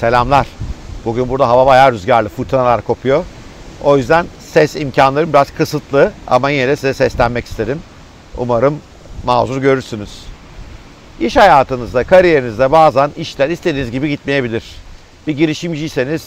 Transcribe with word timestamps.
Selamlar. 0.00 0.46
Bugün 1.04 1.28
burada 1.28 1.48
hava 1.48 1.66
bayağı 1.66 1.92
rüzgarlı, 1.92 2.28
fırtınalar 2.28 2.82
kopuyor. 2.82 3.24
O 3.82 3.96
yüzden 3.96 4.26
ses 4.40 4.76
imkanlarım 4.76 5.32
biraz 5.32 5.50
kısıtlı 5.50 6.12
ama 6.26 6.50
yine 6.50 6.68
de 6.68 6.76
size 6.76 6.94
seslenmek 6.94 7.46
istedim. 7.46 7.80
Umarım 8.36 8.78
mazur 9.24 9.62
görürsünüz. 9.62 10.10
İş 11.20 11.36
hayatınızda, 11.36 12.04
kariyerinizde 12.04 12.72
bazen 12.72 13.10
işler 13.16 13.48
istediğiniz 13.48 13.90
gibi 13.90 14.08
gitmeyebilir. 14.08 14.64
Bir 15.26 15.36
girişimciyseniz 15.36 16.22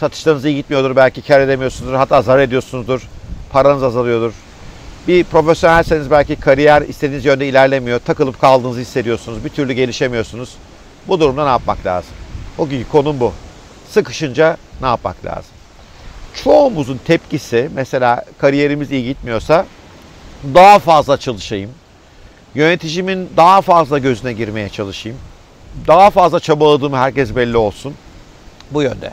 satışlarınız 0.00 0.44
iyi 0.44 0.56
gitmiyordur, 0.56 0.96
belki 0.96 1.22
kar 1.22 1.40
edemiyorsunuzdur, 1.40 1.96
hatta 1.96 2.22
zarar 2.22 2.42
ediyorsunuzdur, 2.42 3.02
paranız 3.52 3.82
azalıyordur. 3.82 4.32
Bir 5.08 5.24
profesyonelseniz 5.24 6.10
belki 6.10 6.36
kariyer 6.36 6.82
istediğiniz 6.82 7.24
yönde 7.24 7.48
ilerlemiyor, 7.48 8.00
takılıp 8.00 8.40
kaldığınızı 8.40 8.80
hissediyorsunuz, 8.80 9.44
bir 9.44 9.50
türlü 9.50 9.72
gelişemiyorsunuz. 9.72 10.54
Bu 11.08 11.20
durumda 11.20 11.44
ne 11.44 11.50
yapmak 11.50 11.86
lazım? 11.86 12.10
Bugünkü 12.58 12.88
konum 12.88 13.20
bu. 13.20 13.32
Sıkışınca 13.88 14.56
ne 14.80 14.86
yapmak 14.86 15.24
lazım? 15.24 15.50
Çoğumuzun 16.44 17.00
tepkisi 17.04 17.70
mesela 17.74 18.24
kariyerimiz 18.38 18.92
iyi 18.92 19.04
gitmiyorsa 19.04 19.66
daha 20.54 20.78
fazla 20.78 21.16
çalışayım. 21.16 21.70
Yöneticimin 22.54 23.30
daha 23.36 23.60
fazla 23.60 23.98
gözüne 23.98 24.32
girmeye 24.32 24.68
çalışayım. 24.68 25.18
Daha 25.86 26.10
fazla 26.10 26.40
çabaladığım 26.40 26.92
herkes 26.92 27.36
belli 27.36 27.56
olsun. 27.56 27.94
Bu 28.70 28.82
yönde. 28.82 29.12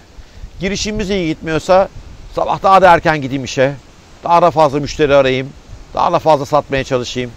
Girişimimiz 0.59 1.09
iyi 1.09 1.27
gitmiyorsa 1.27 1.89
sabah 2.35 2.63
daha 2.63 2.81
da 2.81 2.93
erken 2.93 3.21
gideyim 3.21 3.43
işe. 3.43 3.73
Daha 4.23 4.41
da 4.41 4.51
fazla 4.51 4.79
müşteri 4.79 5.15
arayayım. 5.15 5.49
Daha 5.93 6.13
da 6.13 6.19
fazla 6.19 6.45
satmaya 6.45 6.83
çalışayım. 6.83 7.31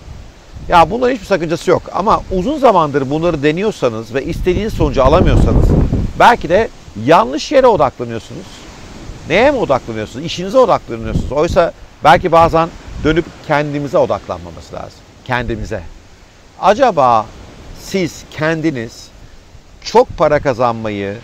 Ya 0.69 0.91
bunların 0.91 1.15
hiçbir 1.15 1.27
sakıncası 1.27 1.71
yok. 1.71 1.83
Ama 1.93 2.23
uzun 2.33 2.59
zamandır 2.59 3.11
bunları 3.11 3.43
deniyorsanız 3.43 4.15
ve 4.15 4.25
istediğiniz 4.25 4.73
sonucu 4.73 5.05
alamıyorsanız 5.05 5.65
belki 6.19 6.49
de 6.49 6.69
yanlış 7.07 7.53
yere 7.53 7.67
odaklanıyorsunuz. 7.67 8.47
Neye 9.29 9.51
mi 9.51 9.59
odaklanıyorsunuz? 9.59 10.27
İşinize 10.27 10.59
odaklanıyorsunuz. 10.59 11.33
Oysa 11.33 11.73
belki 12.05 12.33
bazen 12.33 12.69
dönüp 13.05 13.25
kendimize 13.47 13.99
odaklanmamız 13.99 14.75
lazım. 14.75 14.99
Kendimize. 15.25 15.83
Acaba 16.61 17.27
siz 17.83 18.25
kendiniz 18.31 19.09
çok 19.85 20.09
para 20.17 20.41
kazanmayı, 20.41 21.17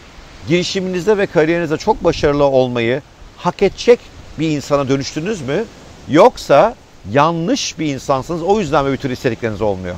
girişiminizde 0.48 1.18
ve 1.18 1.26
kariyerinizde 1.26 1.76
çok 1.76 2.04
başarılı 2.04 2.44
olmayı 2.44 3.02
hak 3.36 3.62
edecek 3.62 4.00
bir 4.38 4.50
insana 4.50 4.88
dönüştünüz 4.88 5.40
mü? 5.40 5.64
Yoksa 6.08 6.74
yanlış 7.12 7.78
bir 7.78 7.94
insansınız 7.94 8.42
o 8.42 8.60
yüzden 8.60 8.92
bir 8.92 8.96
türlü 8.96 9.12
istedikleriniz 9.12 9.60
olmuyor? 9.60 9.94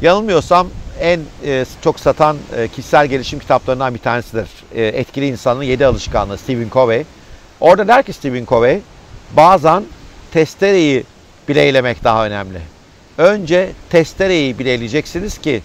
Yanılmıyorsam 0.00 0.68
en 1.00 1.20
e, 1.44 1.64
çok 1.84 2.00
satan 2.00 2.36
e, 2.56 2.68
kişisel 2.68 3.06
gelişim 3.06 3.38
kitaplarından 3.38 3.94
bir 3.94 3.98
tanesidir. 3.98 4.48
E, 4.74 4.84
Etkili 4.86 5.26
İnsanın 5.26 5.62
7 5.62 5.86
Alışkanlığı 5.86 6.38
Stephen 6.38 6.68
Covey. 6.72 7.04
Orada 7.60 7.88
der 7.88 8.02
ki 8.02 8.12
Stephen 8.12 8.44
Covey, 8.44 8.80
bazen 9.36 9.84
testereyi 10.32 11.04
bileylemek 11.48 12.04
daha 12.04 12.26
önemli. 12.26 12.60
Önce 13.18 13.72
testereyi 13.90 14.58
bileyleyeceksiniz 14.58 15.38
ki 15.38 15.62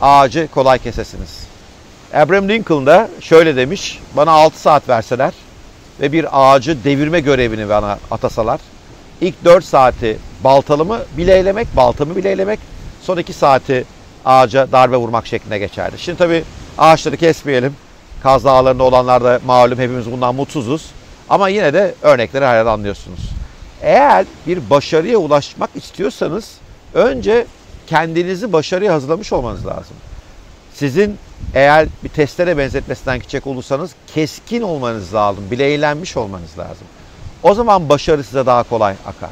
ağacı 0.00 0.48
kolay 0.54 0.78
kesesiniz. 0.78 1.46
Abraham 2.14 2.48
Lincoln 2.48 2.86
da 2.86 3.08
şöyle 3.20 3.56
demiş, 3.56 3.98
bana 4.16 4.30
6 4.30 4.60
saat 4.60 4.88
verseler 4.88 5.32
ve 6.00 6.12
bir 6.12 6.26
ağacı 6.32 6.84
devirme 6.84 7.20
görevini 7.20 7.68
bana 7.68 7.98
atasalar, 8.10 8.60
ilk 9.20 9.44
4 9.44 9.64
saati 9.64 10.18
baltalımı 10.44 11.00
bileylemek, 11.16 11.76
baltamı 11.76 12.16
bileylemek, 12.16 12.60
son 13.02 13.16
2 13.16 13.32
saati 13.32 13.84
ağaca 14.24 14.72
darbe 14.72 14.96
vurmak 14.96 15.26
şeklinde 15.26 15.58
geçerdi. 15.58 15.98
Şimdi 15.98 16.18
tabii 16.18 16.44
ağaçları 16.78 17.16
kesmeyelim. 17.16 17.76
Kaz 18.22 18.44
Dağları'nda 18.44 18.84
olanlar 18.84 19.24
da 19.24 19.40
malum 19.46 19.78
hepimiz 19.78 20.10
bundan 20.12 20.34
mutsuzuz. 20.34 20.90
Ama 21.28 21.48
yine 21.48 21.74
de 21.74 21.94
örnekleri 22.02 22.44
hala 22.44 22.70
anlıyorsunuz. 22.70 23.20
Eğer 23.82 24.26
bir 24.46 24.70
başarıya 24.70 25.18
ulaşmak 25.18 25.70
istiyorsanız 25.74 26.54
önce 26.94 27.46
kendinizi 27.86 28.52
başarıya 28.52 28.94
hazırlamış 28.94 29.32
olmanız 29.32 29.66
lazım. 29.66 29.96
Sizin 30.74 31.18
eğer 31.54 31.88
bir 32.04 32.08
testere 32.08 32.58
benzetmesinden 32.58 33.18
gidecek 33.18 33.46
olursanız 33.46 33.90
keskin 34.14 34.62
olmanız 34.62 35.14
lazım, 35.14 35.44
bileylenmiş 35.50 36.16
olmanız 36.16 36.58
lazım. 36.58 36.86
O 37.42 37.54
zaman 37.54 37.88
başarı 37.88 38.24
size 38.24 38.46
daha 38.46 38.62
kolay 38.62 38.94
akar. 39.06 39.30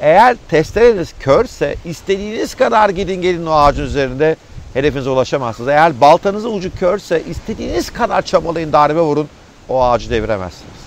Eğer 0.00 0.36
testereniz 0.48 1.14
körse 1.20 1.76
istediğiniz 1.84 2.54
kadar 2.54 2.88
gidin 2.88 3.22
gelin 3.22 3.46
o 3.46 3.52
ağacın 3.52 3.84
üzerinde 3.84 4.36
hedefinize 4.74 5.10
ulaşamazsınız. 5.10 5.68
Eğer 5.68 6.00
baltanızın 6.00 6.54
ucu 6.54 6.70
körse 6.78 7.22
istediğiniz 7.24 7.90
kadar 7.90 8.22
çabalayın 8.22 8.72
darbe 8.72 9.00
vurun 9.00 9.28
o 9.68 9.82
ağacı 9.84 10.10
deviremezsiniz. 10.10 10.80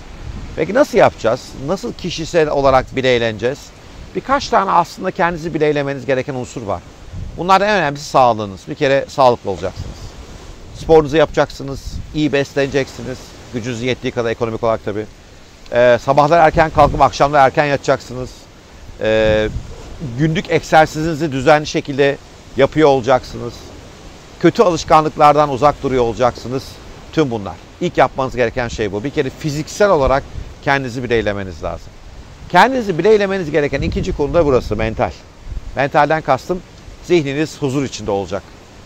Peki 0.56 0.74
nasıl 0.74 0.98
yapacağız? 0.98 1.40
Nasıl 1.66 1.92
kişisel 1.92 2.48
olarak 2.48 2.96
bileyleneceğiz? 2.96 3.58
Birkaç 4.14 4.48
tane 4.48 4.70
aslında 4.70 5.10
kendinizi 5.10 5.54
bileylemeniz 5.54 6.06
gereken 6.06 6.34
unsur 6.34 6.62
var. 6.62 6.82
Bunlardan 7.36 7.68
en 7.68 7.76
önemlisi 7.76 8.04
sağlığınız. 8.04 8.60
Bir 8.68 8.74
kere 8.74 9.04
sağlıklı 9.08 9.50
olacaksınız. 9.50 9.96
Sporunuzu 10.74 11.16
yapacaksınız, 11.16 11.94
iyi 12.14 12.32
besleneceksiniz. 12.32 13.18
Gücünüz 13.52 13.82
yettiği 13.82 14.12
kadar 14.12 14.30
ekonomik 14.30 14.64
olarak 14.64 14.84
tabii. 14.84 15.06
Ee, 15.74 15.98
sabahlar 16.02 16.38
erken 16.38 16.70
kalkıp 16.70 17.00
akşamlar 17.00 17.46
erken 17.46 17.64
yatacaksınız. 17.64 18.30
Ee, 19.00 19.48
günlük 20.18 20.50
egzersizinizi 20.50 21.32
düzenli 21.32 21.66
şekilde 21.66 22.16
yapıyor 22.56 22.88
olacaksınız. 22.88 23.54
Kötü 24.40 24.62
alışkanlıklardan 24.62 25.50
uzak 25.50 25.82
duruyor 25.82 26.04
olacaksınız. 26.04 26.64
Tüm 27.12 27.30
bunlar. 27.30 27.54
İlk 27.80 27.98
yapmanız 27.98 28.36
gereken 28.36 28.68
şey 28.68 28.92
bu. 28.92 29.04
Bir 29.04 29.10
kere 29.10 29.30
fiziksel 29.30 29.90
olarak 29.90 30.22
kendinizi 30.64 31.02
bileylemeniz 31.02 31.62
lazım. 31.62 31.88
Kendinizi 32.48 32.98
bileylemeniz 32.98 33.50
gereken 33.50 33.82
ikinci 33.82 34.16
konu 34.16 34.34
da 34.34 34.46
burası 34.46 34.76
mental. 34.76 35.10
Mentalden 35.76 36.22
kastım 36.22 36.62
zihniniz 37.04 37.62
huzur 37.62 37.84
içinde 37.84 38.10
olacak. 38.10 38.42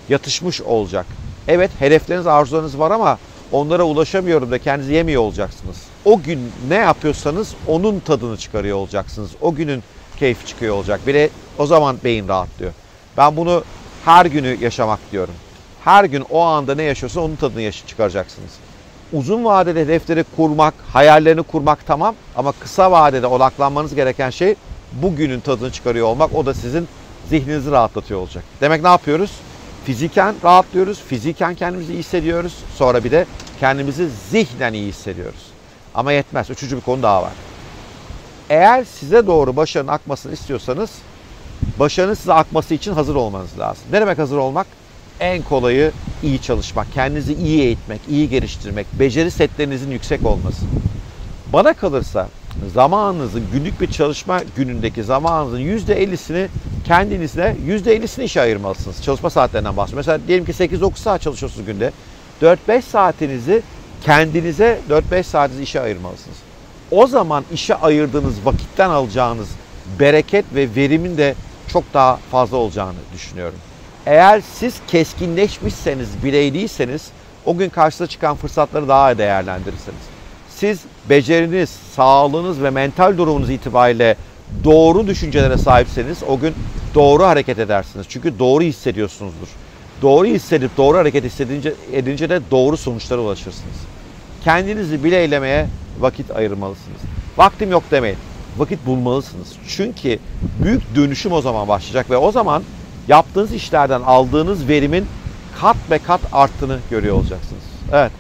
Yatışmış 0.08 0.60
olacak. 0.60 1.06
Evet 1.48 1.70
hedefleriniz, 1.78 2.26
arzularınız 2.26 2.78
var 2.78 2.90
ama 2.90 3.18
onlara 3.52 3.82
ulaşamıyorum 3.82 4.50
da 4.50 4.58
kendinizi 4.58 4.92
yemiyor 4.92 5.22
olacaksınız. 5.22 5.87
O 6.04 6.22
gün 6.22 6.52
ne 6.68 6.74
yapıyorsanız 6.74 7.54
onun 7.66 8.00
tadını 8.00 8.36
çıkarıyor 8.36 8.76
olacaksınız. 8.76 9.30
O 9.40 9.54
günün 9.54 9.82
keyfi 10.18 10.46
çıkıyor 10.46 10.74
olacak. 10.74 11.00
Bir 11.06 11.14
de 11.14 11.30
o 11.58 11.66
zaman 11.66 11.96
beyin 12.04 12.28
rahatlıyor. 12.28 12.72
Ben 13.16 13.36
bunu 13.36 13.64
her 14.04 14.26
günü 14.26 14.56
yaşamak 14.60 14.98
diyorum. 15.12 15.34
Her 15.84 16.04
gün 16.04 16.24
o 16.30 16.40
anda 16.40 16.74
ne 16.74 16.82
yaşıyorsa 16.82 17.20
onun 17.20 17.36
tadını 17.36 17.60
yaş- 17.62 17.86
çıkaracaksınız. 17.86 18.50
Uzun 19.12 19.44
vadede 19.44 19.80
hedefleri 19.80 20.24
kurmak, 20.36 20.74
hayallerini 20.92 21.42
kurmak 21.42 21.86
tamam 21.86 22.14
ama 22.36 22.52
kısa 22.52 22.90
vadede 22.90 23.26
odaklanmanız 23.26 23.94
gereken 23.94 24.30
şey 24.30 24.54
bugünün 24.92 25.40
tadını 25.40 25.72
çıkarıyor 25.72 26.06
olmak. 26.06 26.34
O 26.34 26.46
da 26.46 26.54
sizin 26.54 26.88
zihninizi 27.28 27.70
rahatlatıyor 27.70 28.20
olacak. 28.20 28.44
Demek 28.60 28.82
ne 28.82 28.88
yapıyoruz? 28.88 29.30
Fiziken 29.84 30.34
rahatlıyoruz, 30.44 31.00
fiziken 31.00 31.54
kendimizi 31.54 31.92
iyi 31.92 31.98
hissediyoruz. 31.98 32.54
Sonra 32.76 33.04
bir 33.04 33.10
de 33.10 33.26
kendimizi 33.60 34.08
zihnen 34.30 34.72
iyi 34.72 34.88
hissediyoruz. 34.88 35.40
Ama 35.98 36.12
yetmez. 36.12 36.50
Üçüncü 36.50 36.76
bir 36.76 36.80
konu 36.80 37.02
daha 37.02 37.22
var. 37.22 37.32
Eğer 38.50 38.84
size 38.84 39.26
doğru 39.26 39.56
başarının 39.56 39.92
akmasını 39.92 40.32
istiyorsanız 40.32 40.90
başarının 41.78 42.14
size 42.14 42.32
akması 42.32 42.74
için 42.74 42.92
hazır 42.92 43.14
olmanız 43.14 43.58
lazım. 43.58 43.84
Ne 43.92 44.00
demek 44.00 44.18
hazır 44.18 44.36
olmak? 44.36 44.66
En 45.20 45.42
kolayı 45.42 45.92
iyi 46.22 46.42
çalışmak, 46.42 46.92
kendinizi 46.94 47.34
iyi 47.34 47.62
eğitmek, 47.62 48.00
iyi 48.08 48.28
geliştirmek, 48.28 48.86
beceri 48.98 49.30
setlerinizin 49.30 49.90
yüksek 49.90 50.26
olması. 50.26 50.66
Bana 51.52 51.72
kalırsa 51.72 52.28
zamanınızın 52.74 53.46
günlük 53.52 53.80
bir 53.80 53.90
çalışma 53.90 54.40
günündeki 54.56 55.04
zamanınızın 55.04 55.60
%50'sini 55.60 56.48
kendinize, 56.84 57.56
%50'sini 57.66 58.22
işe 58.22 58.40
ayırmalısınız. 58.40 59.02
Çalışma 59.02 59.30
saatlerinden 59.30 59.76
bahsediyorum. 59.76 60.06
Mesela 60.06 60.28
diyelim 60.28 60.44
ki 60.44 60.52
8-9 60.52 60.96
saat 60.96 61.22
çalışıyorsunuz 61.22 61.66
günde. 61.66 61.92
4-5 62.42 62.82
saatinizi 62.82 63.62
kendinize 64.04 64.80
4-5 64.90 65.22
saatinizi 65.22 65.62
işe 65.62 65.80
ayırmalısınız. 65.80 66.36
O 66.90 67.06
zaman 67.06 67.44
işe 67.52 67.74
ayırdığınız 67.74 68.44
vakitten 68.44 68.90
alacağınız 68.90 69.48
bereket 70.00 70.44
ve 70.54 70.68
verimin 70.76 71.16
de 71.16 71.34
çok 71.68 71.84
daha 71.94 72.16
fazla 72.16 72.56
olacağını 72.56 72.98
düşünüyorum. 73.14 73.58
Eğer 74.06 74.42
siz 74.54 74.74
keskinleşmişseniz, 74.88 76.08
bireyliyseniz 76.24 77.08
o 77.46 77.56
gün 77.56 77.68
karşınıza 77.68 78.06
çıkan 78.06 78.36
fırsatları 78.36 78.88
daha 78.88 79.18
değerlendirirsiniz. 79.18 80.00
Siz 80.48 80.80
beceriniz, 81.10 81.70
sağlığınız 81.96 82.62
ve 82.62 82.70
mental 82.70 83.18
durumunuz 83.18 83.50
itibariyle 83.50 84.16
doğru 84.64 85.06
düşüncelere 85.06 85.58
sahipseniz 85.58 86.18
o 86.28 86.38
gün 86.38 86.54
doğru 86.94 87.24
hareket 87.24 87.58
edersiniz. 87.58 88.06
Çünkü 88.08 88.38
doğru 88.38 88.62
hissediyorsunuzdur. 88.62 89.48
Doğru 90.02 90.26
hissedip 90.26 90.76
doğru 90.76 90.98
hareket 90.98 91.24
hissedince, 91.24 91.74
edince 91.92 92.30
de 92.30 92.40
doğru 92.50 92.76
sonuçlara 92.76 93.20
ulaşırsınız. 93.20 93.76
Kendinizi 94.44 95.04
bile 95.04 95.20
eylemeye 95.20 95.66
vakit 96.00 96.30
ayırmalısınız. 96.30 97.00
Vaktim 97.36 97.70
yok 97.70 97.82
demeyin. 97.90 98.18
Vakit 98.58 98.86
bulmalısınız. 98.86 99.48
Çünkü 99.68 100.18
büyük 100.62 100.94
dönüşüm 100.94 101.32
o 101.32 101.40
zaman 101.40 101.68
başlayacak 101.68 102.10
ve 102.10 102.16
o 102.16 102.32
zaman 102.32 102.62
yaptığınız 103.08 103.52
işlerden 103.52 104.00
aldığınız 104.00 104.68
verimin 104.68 105.06
kat 105.60 105.76
be 105.90 105.98
kat 105.98 106.20
arttığını 106.32 106.78
görüyor 106.90 107.16
olacaksınız. 107.16 107.62
Evet. 107.92 108.12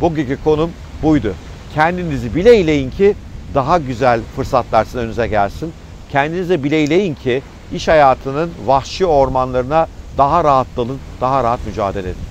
Bugünkü 0.00 0.38
konum 0.44 0.70
buydu. 1.02 1.34
Kendinizi 1.74 2.34
bileyleyin 2.34 2.90
ki 2.90 3.14
daha 3.54 3.78
güzel 3.78 4.20
fırsatlar 4.36 4.84
sizin 4.84 4.98
önünüze 4.98 5.26
gelsin. 5.26 5.72
Kendinizi 6.12 6.64
bileyleyin 6.64 7.14
ki 7.14 7.42
iş 7.72 7.88
hayatının 7.88 8.50
vahşi 8.66 9.06
ormanlarına 9.06 9.86
daha 10.18 10.44
rahat 10.44 10.66
dalın, 10.76 10.98
daha 11.20 11.44
rahat 11.44 11.66
mücadele 11.66 12.08
edin. 12.08 12.22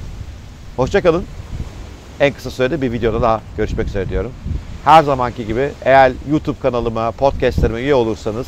Hoşçakalın. 0.75 1.25
En 2.19 2.33
kısa 2.33 2.51
sürede 2.51 2.81
bir 2.81 2.91
videoda 2.91 3.21
daha 3.21 3.41
görüşmek 3.57 3.87
üzere 3.87 4.09
diyorum. 4.09 4.31
Her 4.85 5.03
zamanki 5.03 5.47
gibi 5.47 5.71
eğer 5.81 6.11
YouTube 6.31 6.59
kanalıma, 6.59 7.11
podcastlerime 7.11 7.79
üye 7.79 7.95
olursanız 7.95 8.47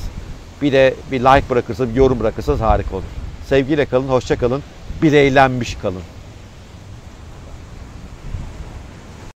bir 0.62 0.72
de 0.72 0.96
bir 1.12 1.20
like 1.20 1.50
bırakırsanız, 1.50 1.90
bir 1.90 1.96
yorum 1.96 2.20
bırakırsanız 2.20 2.62
harika 2.62 2.96
olur. 2.96 3.04
Sevgiyle 3.48 3.86
kalın, 3.86 4.08
hoşça 4.08 4.36
kalın. 4.36 4.64
Bileylenmiş 5.02 5.76
kalın. 5.76 6.02